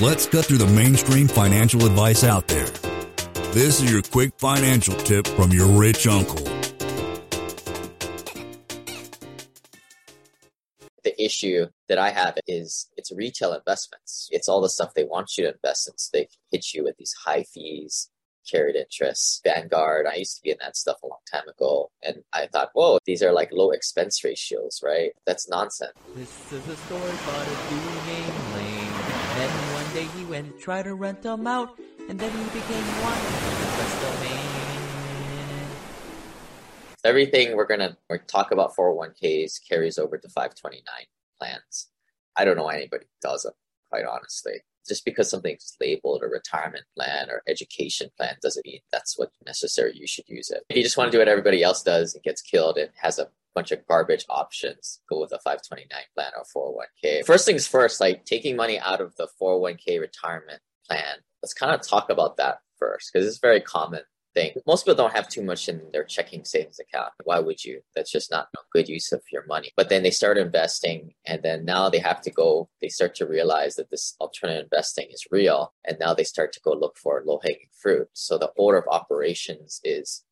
Let's 0.00 0.26
cut 0.26 0.46
through 0.46 0.58
the 0.58 0.66
mainstream 0.66 1.28
financial 1.28 1.84
advice 1.86 2.24
out 2.24 2.48
there. 2.48 2.66
This 3.52 3.80
is 3.80 3.92
your 3.92 4.02
quick 4.02 4.32
financial 4.38 4.94
tip 4.94 5.26
from 5.26 5.52
your 5.52 5.66
rich 5.68 6.06
uncle. 6.06 6.44
The 11.04 11.22
issue 11.22 11.66
that 11.88 11.98
I 11.98 12.10
have 12.10 12.38
is 12.48 12.88
it's 12.96 13.12
retail 13.12 13.52
investments. 13.52 14.28
It's 14.32 14.48
all 14.48 14.60
the 14.60 14.68
stuff 14.68 14.94
they 14.94 15.04
want 15.04 15.36
you 15.36 15.44
to 15.44 15.52
invest 15.52 15.88
in. 15.88 15.94
So 15.98 16.10
they 16.12 16.28
hit 16.50 16.72
you 16.74 16.84
with 16.84 16.96
these 16.96 17.14
high 17.24 17.44
fees, 17.44 18.08
carried 18.50 18.76
interest, 18.76 19.42
Vanguard. 19.44 20.06
I 20.06 20.16
used 20.16 20.36
to 20.36 20.42
be 20.42 20.50
in 20.50 20.58
that 20.60 20.76
stuff 20.76 20.96
a 21.02 21.06
long 21.06 21.20
time 21.30 21.48
ago. 21.48 21.90
And 22.02 22.24
I 22.32 22.46
thought, 22.46 22.70
whoa, 22.72 22.98
these 23.04 23.22
are 23.22 23.32
like 23.32 23.50
low 23.52 23.70
expense 23.70 24.24
ratios, 24.24 24.80
right? 24.82 25.12
That's 25.26 25.48
nonsense. 25.48 25.92
This 26.16 26.52
is 26.52 26.66
a 26.66 26.76
story 26.76 27.00
about 27.02 27.46
a 27.46 27.70
dude 27.70 28.06
named 28.06 28.08
Lane. 28.08 28.26
Then 28.26 28.32
one 28.32 28.41
day 29.92 30.04
he 30.16 30.24
went 30.24 30.56
to 30.56 30.62
try 30.62 30.82
to 30.82 30.94
rent 30.94 31.22
them 31.22 31.46
out, 31.46 31.78
and 32.08 32.18
then 32.18 32.30
he 32.30 32.44
became 32.44 32.84
one. 33.02 33.18
Everything 37.04 37.56
we're 37.56 37.66
gonna 37.66 37.96
we're 38.08 38.18
talk 38.18 38.52
about 38.52 38.74
401ks 38.76 39.60
carries 39.68 39.98
over 39.98 40.18
to 40.18 40.28
529 40.28 40.82
plans. 41.38 41.88
I 42.36 42.44
don't 42.44 42.56
know 42.56 42.64
why 42.64 42.76
anybody 42.76 43.06
does 43.20 43.42
them, 43.42 43.54
quite 43.90 44.04
honestly 44.04 44.62
just 44.86 45.04
because 45.04 45.30
something's 45.30 45.76
labeled 45.80 46.22
a 46.22 46.26
retirement 46.26 46.84
plan 46.96 47.30
or 47.30 47.42
education 47.48 48.10
plan 48.16 48.36
doesn't 48.42 48.66
mean 48.66 48.80
that's 48.90 49.18
what 49.18 49.30
necessary 49.46 49.92
you 49.94 50.06
should 50.06 50.28
use 50.28 50.50
it. 50.50 50.64
If 50.68 50.76
you 50.76 50.82
just 50.82 50.96
want 50.96 51.10
to 51.10 51.16
do 51.16 51.20
what 51.20 51.28
everybody 51.28 51.62
else 51.62 51.82
does 51.82 52.14
and 52.14 52.22
gets 52.22 52.42
killed 52.42 52.78
and 52.78 52.90
has 52.96 53.18
a 53.18 53.28
bunch 53.54 53.70
of 53.72 53.86
garbage 53.86 54.24
options, 54.28 55.00
go 55.08 55.20
with 55.20 55.32
a 55.32 55.38
529 55.38 55.88
plan 56.14 56.32
or 56.36 56.76
401k. 57.02 57.24
First 57.24 57.46
things 57.46 57.66
first, 57.66 58.00
like 58.00 58.24
taking 58.24 58.56
money 58.56 58.78
out 58.78 59.00
of 59.00 59.14
the 59.16 59.28
401k 59.40 60.00
retirement 60.00 60.60
plan. 60.86 61.16
Let's 61.42 61.54
kind 61.54 61.74
of 61.74 61.86
talk 61.86 62.10
about 62.10 62.36
that 62.36 62.58
first 62.78 63.10
because 63.12 63.26
it's 63.26 63.38
very 63.38 63.60
common 63.60 64.02
thing. 64.34 64.52
Most 64.66 64.84
people 64.84 64.96
don't 64.96 65.14
have 65.14 65.28
too 65.28 65.42
much 65.42 65.68
in 65.68 65.80
their 65.92 66.04
checking 66.04 66.44
savings 66.44 66.78
account. 66.78 67.12
Why 67.24 67.38
would 67.38 67.64
you? 67.64 67.80
That's 67.94 68.10
just 68.10 68.30
not 68.30 68.48
a 68.56 68.60
good 68.72 68.88
use 68.88 69.12
of 69.12 69.22
your 69.30 69.44
money. 69.46 69.72
But 69.76 69.88
then 69.88 70.02
they 70.02 70.10
start 70.10 70.38
investing 70.38 71.14
and 71.26 71.42
then 71.42 71.64
now 71.64 71.88
they 71.88 71.98
have 71.98 72.20
to 72.22 72.30
go, 72.30 72.68
they 72.80 72.88
start 72.88 73.14
to 73.16 73.26
realize 73.26 73.76
that 73.76 73.90
this 73.90 74.14
alternative 74.20 74.64
investing 74.64 75.08
is 75.10 75.26
real. 75.30 75.72
And 75.84 75.98
now 75.98 76.14
they 76.14 76.24
start 76.24 76.52
to 76.54 76.60
go 76.64 76.72
look 76.72 76.96
for 76.96 77.22
low 77.24 77.40
hanging 77.42 77.68
fruit. 77.80 78.08
So 78.12 78.38
the 78.38 78.52
order 78.56 78.78
of 78.78 78.88
operations 78.88 79.80
is 79.84 80.24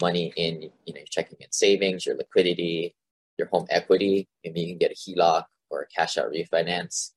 money 0.00 0.32
in 0.36 0.62
you 0.62 0.94
know, 0.94 0.98
your 0.98 1.06
checking 1.10 1.38
and 1.40 1.52
savings, 1.52 2.06
your 2.06 2.16
liquidity, 2.16 2.94
your 3.38 3.48
home 3.48 3.66
equity. 3.70 4.28
Maybe 4.44 4.60
you 4.60 4.68
can 4.68 4.78
get 4.78 4.92
a 4.92 4.94
HELOC 4.94 5.44
or 5.70 5.82
a 5.82 5.86
cash 5.86 6.18
out 6.18 6.32
refinance. 6.32 7.12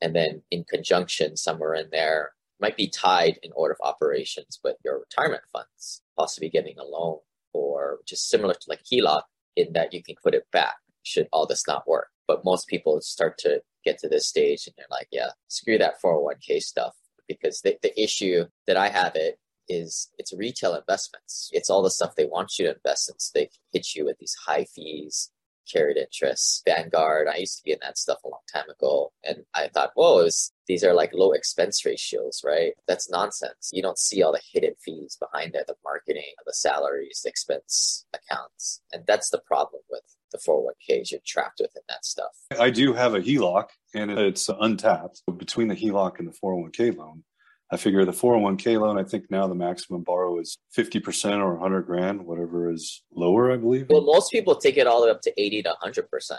And 0.00 0.14
then 0.14 0.42
in 0.50 0.64
conjunction, 0.64 1.36
somewhere 1.36 1.74
in 1.74 1.88
there, 1.90 2.32
might 2.60 2.76
be 2.76 2.88
tied 2.88 3.38
in 3.42 3.50
order 3.54 3.72
of 3.72 3.86
operations 3.86 4.60
with 4.62 4.76
your 4.84 5.00
retirement 5.00 5.42
funds, 5.52 6.02
possibly 6.16 6.48
getting 6.48 6.78
a 6.78 6.84
loan 6.84 7.18
or 7.52 7.98
just 8.06 8.28
similar 8.28 8.54
to 8.54 8.66
like 8.68 8.82
HELOC 8.84 9.22
in 9.56 9.72
that 9.72 9.92
you 9.92 10.02
can 10.02 10.14
put 10.22 10.34
it 10.34 10.46
back 10.52 10.76
should 11.02 11.28
all 11.32 11.46
this 11.46 11.66
not 11.66 11.86
work. 11.86 12.08
But 12.26 12.44
most 12.44 12.68
people 12.68 13.00
start 13.00 13.38
to 13.38 13.60
get 13.84 13.98
to 13.98 14.08
this 14.08 14.26
stage 14.26 14.66
and 14.66 14.74
they're 14.76 14.86
like, 14.90 15.08
yeah, 15.12 15.30
screw 15.48 15.78
that 15.78 16.00
401k 16.02 16.62
stuff 16.62 16.94
because 17.28 17.60
the, 17.60 17.76
the 17.82 17.98
issue 18.00 18.46
that 18.66 18.76
I 18.76 18.88
have 18.88 19.14
it 19.14 19.38
is 19.68 20.10
it's 20.18 20.32
retail 20.36 20.74
investments. 20.74 21.50
It's 21.52 21.70
all 21.70 21.82
the 21.82 21.90
stuff 21.90 22.14
they 22.16 22.26
want 22.26 22.58
you 22.58 22.66
to 22.66 22.74
invest 22.74 23.10
in. 23.10 23.18
So 23.18 23.30
they 23.34 23.50
hit 23.72 23.94
you 23.94 24.04
with 24.04 24.18
these 24.18 24.36
high 24.46 24.64
fees, 24.64 25.30
carried 25.70 25.96
interest, 25.96 26.62
Vanguard. 26.66 27.28
I 27.28 27.36
used 27.36 27.58
to 27.58 27.64
be 27.64 27.72
in 27.72 27.78
that 27.82 27.98
stuff 27.98 28.18
a 28.24 28.28
long 28.28 28.40
time 28.52 28.68
ago. 28.70 29.12
And 29.22 29.44
I 29.54 29.68
thought, 29.68 29.92
whoa, 29.94 30.24
was, 30.24 30.52
these 30.66 30.84
are 30.84 30.94
like 30.94 31.12
low 31.14 31.32
expense 31.32 31.84
ratios, 31.84 32.42
right? 32.44 32.74
That's 32.86 33.10
nonsense. 33.10 33.70
You 33.72 33.82
don't 33.82 33.98
see 33.98 34.22
all 34.22 34.32
the 34.32 34.40
hidden 34.52 34.74
fees 34.82 35.16
behind 35.18 35.54
it, 35.54 35.66
the 35.66 35.76
marketing, 35.84 36.34
the 36.44 36.52
salaries, 36.52 37.20
the 37.24 37.30
expense 37.30 38.06
accounts. 38.14 38.82
And 38.92 39.04
that's 39.06 39.30
the 39.30 39.40
problem 39.46 39.82
with 39.90 40.02
the 40.32 40.38
401ks. 40.38 41.10
You're 41.10 41.20
trapped 41.24 41.60
within 41.60 41.82
that 41.88 42.04
stuff. 42.04 42.32
I 42.58 42.70
do 42.70 42.92
have 42.92 43.14
a 43.14 43.20
HELOC 43.20 43.68
and 43.94 44.10
it's 44.10 44.48
untapped. 44.48 45.22
Between 45.36 45.68
the 45.68 45.76
HELOC 45.76 46.18
and 46.18 46.28
the 46.28 46.36
401k 46.42 46.96
loan, 46.96 47.24
I 47.70 47.76
figure 47.76 48.04
the 48.04 48.12
401k 48.12 48.80
loan, 48.80 48.98
I 48.98 49.04
think 49.04 49.30
now 49.30 49.46
the 49.46 49.54
maximum 49.54 50.02
borrow 50.02 50.38
is 50.38 50.58
50% 50.76 51.38
or 51.38 51.54
100 51.54 51.82
grand, 51.82 52.24
whatever 52.24 52.70
is 52.70 53.02
lower, 53.12 53.52
I 53.52 53.56
believe. 53.56 53.86
Well, 53.88 54.02
most 54.02 54.30
people 54.30 54.54
take 54.54 54.76
it 54.76 54.86
all 54.86 55.00
the 55.00 55.06
way 55.06 55.10
up 55.10 55.22
to 55.22 55.40
80 55.40 55.62
to 55.62 55.74
100%, 55.82 56.32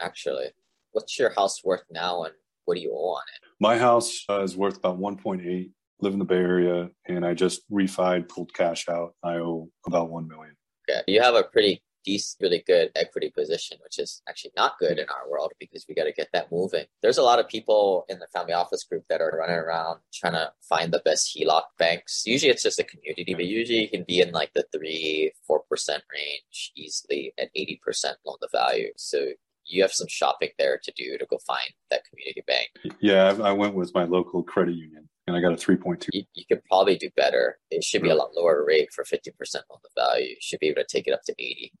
actually. 0.00 0.46
What's 0.90 1.18
your 1.18 1.30
house 1.30 1.64
worth 1.64 1.84
now 1.90 2.24
and 2.24 2.34
what 2.64 2.74
do 2.74 2.80
you 2.80 2.92
owe 2.92 3.14
on 3.14 3.22
it? 3.34 3.48
My 3.60 3.78
house 3.78 4.24
uh, 4.28 4.42
is 4.42 4.56
worth 4.56 4.76
about 4.76 4.98
1.8, 4.98 5.70
live 6.00 6.12
in 6.12 6.18
the 6.18 6.24
Bay 6.24 6.36
Area, 6.36 6.90
and 7.06 7.24
I 7.24 7.34
just 7.34 7.62
refied, 7.70 8.28
pulled 8.28 8.52
cash 8.52 8.88
out. 8.88 9.14
I 9.22 9.34
owe 9.34 9.70
about 9.86 10.10
1 10.10 10.28
million. 10.28 10.56
Okay. 10.90 11.02
You 11.06 11.22
have 11.22 11.34
a 11.34 11.44
pretty 11.44 11.80
decent, 12.04 12.42
really 12.42 12.62
good 12.66 12.90
equity 12.96 13.30
position, 13.30 13.78
which 13.82 13.98
is 13.98 14.22
actually 14.28 14.52
not 14.56 14.78
good 14.78 14.98
in 14.98 15.06
our 15.08 15.30
world 15.30 15.52
because 15.58 15.84
we 15.88 15.94
got 15.94 16.04
to 16.04 16.12
get 16.12 16.28
that 16.32 16.50
moving. 16.50 16.84
There's 17.02 17.18
a 17.18 17.22
lot 17.22 17.38
of 17.38 17.48
people 17.48 18.04
in 18.08 18.18
the 18.18 18.26
family 18.32 18.52
office 18.52 18.84
group 18.84 19.04
that 19.08 19.20
are 19.20 19.36
running 19.38 19.56
around 19.56 20.00
trying 20.12 20.34
to 20.34 20.52
find 20.62 20.92
the 20.92 21.02
best 21.04 21.36
HELOC 21.36 21.62
banks. 21.78 22.22
Usually 22.26 22.50
it's 22.50 22.62
just 22.62 22.78
a 22.78 22.84
community, 22.84 23.34
but 23.34 23.46
usually 23.46 23.80
you 23.80 23.88
can 23.88 24.04
be 24.06 24.20
in 24.20 24.32
like 24.32 24.52
the 24.54 24.64
three, 24.72 25.32
four 25.46 25.60
percent 25.68 26.02
range 26.12 26.72
easily 26.76 27.32
at 27.38 27.50
80% 27.56 27.78
loan 28.24 28.36
to 28.40 28.48
value. 28.52 28.92
So 28.96 29.28
you 29.66 29.82
have 29.82 29.92
some 29.92 30.08
shopping 30.08 30.50
there 30.58 30.78
to 30.82 30.92
do 30.96 31.16
to 31.18 31.26
go 31.26 31.38
find 31.46 31.70
that 31.90 32.02
community 32.08 32.42
bank. 32.46 32.96
Yeah, 33.00 33.36
I 33.42 33.52
went 33.52 33.74
with 33.74 33.94
my 33.94 34.04
local 34.04 34.42
credit 34.42 34.74
union 34.74 35.08
and 35.26 35.36
I 35.36 35.40
got 35.40 35.52
a 35.52 35.56
3.2. 35.56 36.08
You, 36.12 36.24
you 36.34 36.44
could 36.46 36.64
probably 36.64 36.96
do 36.96 37.10
better. 37.16 37.58
It 37.70 37.84
should 37.84 38.02
be 38.02 38.10
a 38.10 38.14
lot 38.14 38.34
lower 38.34 38.64
rate 38.66 38.92
for 38.92 39.04
50% 39.04 39.28
loan 39.70 39.78
to 39.82 39.88
value. 39.96 40.30
You 40.30 40.36
should 40.40 40.60
be 40.60 40.68
able 40.68 40.82
to 40.82 40.88
take 40.88 41.06
it 41.06 41.12
up 41.12 41.22
to 41.26 41.34
80. 41.38 41.72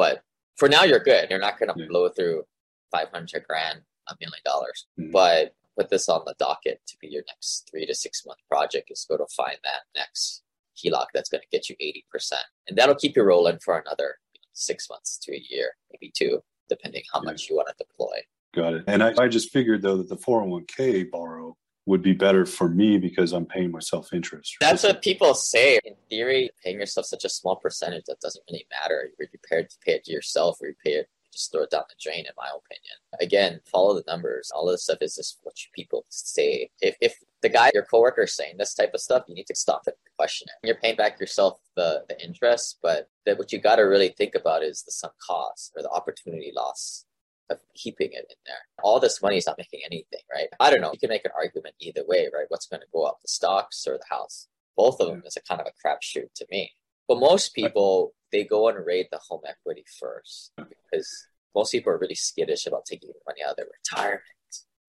But 0.00 0.22
for 0.56 0.66
now, 0.66 0.84
you're 0.84 0.98
good. 0.98 1.28
You're 1.28 1.38
not 1.38 1.58
going 1.58 1.68
to 1.74 1.78
yeah. 1.78 1.88
blow 1.90 2.08
through 2.08 2.44
500 2.90 3.44
grand, 3.46 3.80
a 4.08 4.14
million 4.18 4.40
dollars. 4.46 4.86
Mm-hmm. 4.98 5.10
But 5.10 5.54
put 5.76 5.90
this 5.90 6.08
on 6.08 6.22
the 6.24 6.34
docket 6.38 6.80
to 6.86 6.96
be 7.02 7.08
your 7.08 7.22
next 7.28 7.68
three 7.70 7.84
to 7.84 7.94
six 7.94 8.24
month 8.24 8.38
project 8.50 8.90
is 8.90 9.04
go 9.06 9.18
to 9.18 9.26
find 9.36 9.58
that 9.62 9.82
next 9.94 10.42
HELOC 10.78 11.04
that's 11.12 11.28
going 11.28 11.42
to 11.42 11.46
get 11.52 11.68
you 11.68 11.76
80%. 12.16 12.32
And 12.66 12.78
that'll 12.78 12.94
keep 12.94 13.14
you 13.14 13.24
rolling 13.24 13.58
for 13.62 13.78
another 13.78 14.14
six 14.54 14.88
months 14.88 15.18
to 15.24 15.34
a 15.34 15.44
year, 15.50 15.72
maybe 15.92 16.10
two, 16.16 16.40
depending 16.70 17.02
how 17.12 17.20
yeah. 17.20 17.32
much 17.32 17.50
you 17.50 17.56
want 17.56 17.68
to 17.68 17.74
deploy. 17.76 18.20
Got 18.54 18.72
it. 18.72 18.84
And 18.86 19.02
I, 19.02 19.12
I 19.18 19.28
just 19.28 19.50
figured 19.50 19.82
though 19.82 19.98
that 19.98 20.08
the 20.08 20.16
401k 20.16 21.10
borrow 21.10 21.58
would 21.90 22.02
be 22.02 22.12
better 22.12 22.46
for 22.46 22.68
me 22.68 22.98
because 22.98 23.32
I'm 23.32 23.44
paying 23.44 23.72
myself 23.72 24.12
interest. 24.12 24.56
That's 24.60 24.84
what 24.84 25.02
people 25.02 25.34
say. 25.34 25.80
In 25.84 25.94
theory, 26.08 26.50
paying 26.64 26.78
yourself 26.78 27.06
such 27.06 27.24
a 27.24 27.28
small 27.28 27.56
percentage 27.56 28.04
that 28.06 28.20
doesn't 28.20 28.44
really 28.48 28.66
matter. 28.80 29.10
You're 29.18 29.28
prepared 29.28 29.70
to 29.70 29.76
pay 29.84 29.94
it 29.94 30.04
to 30.04 30.12
yourself 30.12 30.58
or 30.60 30.68
you 30.68 30.74
pay 30.84 30.92
it 30.92 31.08
just 31.32 31.52
throw 31.52 31.62
it 31.62 31.70
down 31.70 31.84
the 31.88 31.94
drain, 32.00 32.20
in 32.26 32.32
my 32.36 32.48
opinion. 32.48 32.96
Again, 33.20 33.60
follow 33.64 33.94
the 33.94 34.04
numbers. 34.06 34.50
All 34.54 34.68
of 34.68 34.74
this 34.74 34.84
stuff 34.84 34.98
is 35.00 35.16
just 35.16 35.38
what 35.42 35.54
people 35.74 36.04
say. 36.08 36.70
If, 36.80 36.96
if 37.00 37.16
the 37.42 37.48
guy, 37.48 37.70
your 37.72 37.84
coworker 37.84 38.22
is 38.22 38.34
saying 38.34 38.56
this 38.58 38.74
type 38.74 38.92
of 38.94 39.00
stuff, 39.00 39.24
you 39.28 39.34
need 39.34 39.46
to 39.46 39.54
stop 39.54 39.82
it 39.86 39.96
and 40.04 40.16
question 40.16 40.48
it. 40.48 40.66
You're 40.66 40.76
paying 40.76 40.96
back 40.96 41.20
yourself 41.20 41.60
the, 41.76 42.04
the 42.08 42.22
interest, 42.22 42.78
but 42.82 43.08
that 43.26 43.38
what 43.38 43.52
you 43.52 43.60
got 43.60 43.76
to 43.76 43.82
really 43.82 44.14
think 44.16 44.34
about 44.34 44.62
is 44.62 44.82
the 44.82 44.92
sunk 44.92 45.14
cost 45.24 45.72
or 45.76 45.82
the 45.82 45.90
opportunity 45.90 46.52
loss 46.54 47.04
of 47.50 47.58
keeping 47.74 48.10
it 48.12 48.26
in 48.30 48.36
there. 48.46 48.62
All 48.82 49.00
this 49.00 49.20
money 49.20 49.36
is 49.36 49.46
not 49.46 49.58
making 49.58 49.80
anything, 49.84 50.20
right? 50.32 50.48
I 50.58 50.70
don't 50.70 50.80
know. 50.80 50.92
You 50.92 50.98
can 50.98 51.10
make 51.10 51.24
an 51.24 51.32
argument 51.36 51.74
either 51.80 52.04
way, 52.06 52.28
right? 52.32 52.46
What's 52.48 52.66
going 52.66 52.80
to 52.80 52.86
go 52.92 53.04
up, 53.04 53.18
the 53.20 53.28
stocks 53.28 53.86
or 53.86 53.98
the 53.98 54.14
house? 54.14 54.48
Both 54.76 55.00
of 55.00 55.08
them 55.08 55.22
is 55.26 55.36
a 55.36 55.42
kind 55.42 55.60
of 55.60 55.66
a 55.66 55.86
crapshoot 55.86 56.32
to 56.36 56.46
me. 56.50 56.70
But 57.08 57.18
most 57.18 57.54
people, 57.54 58.14
they 58.32 58.44
go 58.44 58.68
and 58.68 58.86
raid 58.86 59.08
the 59.10 59.18
home 59.28 59.40
equity 59.46 59.84
first 59.98 60.52
because 60.56 61.26
most 61.54 61.72
people 61.72 61.92
are 61.92 61.98
really 61.98 62.14
skittish 62.14 62.66
about 62.66 62.86
taking 62.86 63.10
money 63.26 63.40
out 63.44 63.50
of 63.50 63.56
their 63.56 63.66
retirement. 63.66 64.22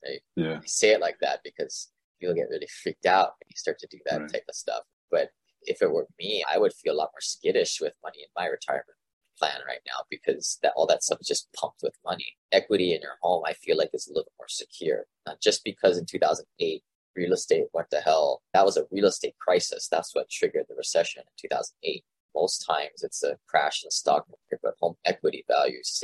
Right? 0.05 0.21
Yeah. 0.35 0.59
They 0.61 0.67
say 0.67 0.91
it 0.91 1.01
like 1.01 1.17
that 1.21 1.39
because 1.43 1.89
people 2.19 2.35
get 2.35 2.49
really 2.49 2.69
freaked 2.83 3.07
out 3.07 3.33
when 3.39 3.47
you 3.49 3.57
start 3.57 3.79
to 3.79 3.87
do 3.89 3.97
that 4.05 4.21
right. 4.21 4.31
type 4.31 4.45
of 4.47 4.55
stuff. 4.55 4.83
But 5.09 5.31
if 5.63 5.81
it 5.81 5.91
were 5.91 6.07
me, 6.19 6.43
I 6.49 6.57
would 6.57 6.73
feel 6.73 6.93
a 6.93 6.95
lot 6.97 7.09
more 7.13 7.21
skittish 7.21 7.79
with 7.81 7.93
money 8.03 8.19
in 8.19 8.29
my 8.35 8.45
retirement 8.45 8.97
plan 9.41 9.59
right 9.67 9.81
now 9.87 10.03
because 10.09 10.59
that 10.61 10.73
all 10.75 10.85
that 10.87 11.03
stuff 11.03 11.19
is 11.21 11.27
just 11.27 11.51
pumped 11.53 11.81
with 11.81 11.97
money. 12.05 12.37
Equity 12.51 12.93
in 12.93 13.01
your 13.01 13.17
home, 13.21 13.43
I 13.45 13.53
feel 13.53 13.77
like 13.77 13.89
is 13.93 14.07
a 14.07 14.13
little 14.13 14.31
more 14.37 14.47
secure. 14.47 15.05
Not 15.25 15.41
just 15.41 15.63
because 15.63 15.97
in 15.97 16.05
2008 16.05 16.83
real 17.15 17.33
estate 17.33 17.65
went 17.73 17.89
to 17.91 17.99
hell. 17.99 18.41
That 18.53 18.65
was 18.65 18.77
a 18.77 18.85
real 18.91 19.05
estate 19.05 19.35
crisis. 19.39 19.87
That's 19.89 20.15
what 20.15 20.29
triggered 20.29 20.65
the 20.69 20.75
recession 20.75 21.23
in 21.25 21.49
2008. 21.49 22.03
Most 22.35 22.65
times 22.65 23.03
it's 23.03 23.23
a 23.23 23.37
crash 23.47 23.83
in 23.83 23.87
the 23.87 23.91
stock 23.91 24.25
market, 24.29 24.61
but 24.63 24.75
home 24.79 24.95
equity 25.05 25.43
values. 25.49 26.03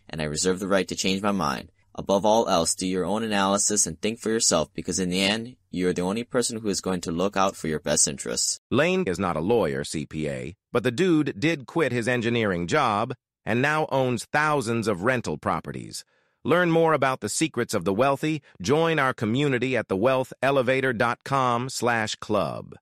and 0.11 0.21
I 0.21 0.25
reserve 0.25 0.59
the 0.59 0.67
right 0.67 0.87
to 0.87 0.95
change 0.95 1.23
my 1.23 1.31
mind. 1.31 1.71
Above 1.95 2.25
all 2.25 2.47
else, 2.47 2.75
do 2.75 2.87
your 2.87 3.05
own 3.05 3.23
analysis 3.23 3.87
and 3.87 3.99
think 3.99 4.19
for 4.19 4.29
yourself 4.29 4.69
because 4.73 4.99
in 4.99 5.09
the 5.09 5.21
end, 5.21 5.55
you 5.71 5.89
are 5.89 5.93
the 5.93 6.01
only 6.01 6.23
person 6.23 6.59
who 6.59 6.69
is 6.69 6.79
going 6.81 7.01
to 7.01 7.11
look 7.11 7.35
out 7.35 7.55
for 7.55 7.67
your 7.67 7.79
best 7.79 8.07
interests. 8.07 8.59
Lane 8.69 9.03
is 9.07 9.19
not 9.19 9.35
a 9.35 9.41
lawyer, 9.41 9.83
CPA, 9.83 10.53
but 10.71 10.83
the 10.83 10.91
dude 10.91 11.39
did 11.39 11.65
quit 11.65 11.91
his 11.91 12.07
engineering 12.07 12.67
job 12.67 13.13
and 13.45 13.61
now 13.61 13.87
owns 13.91 14.25
thousands 14.31 14.87
of 14.87 15.03
rental 15.03 15.37
properties. 15.37 16.05
Learn 16.43 16.71
more 16.71 16.93
about 16.93 17.19
the 17.19 17.29
secrets 17.29 17.73
of 17.73 17.85
the 17.85 17.93
wealthy. 17.93 18.41
Join 18.61 18.97
our 18.97 19.13
community 19.13 19.75
at 19.75 19.87
thewealthelevator.com 19.89 21.69
slash 21.69 22.15
club. 22.15 22.75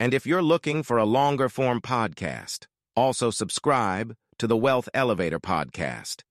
And 0.00 0.12
if 0.12 0.26
you're 0.26 0.42
looking 0.42 0.82
for 0.82 0.98
a 0.98 1.04
longer 1.04 1.48
form 1.48 1.80
podcast, 1.80 2.66
also 2.94 3.30
subscribe 3.30 4.14
to 4.38 4.46
the 4.46 4.56
Wealth 4.56 4.88
Elevator 4.92 5.40
podcast. 5.40 6.22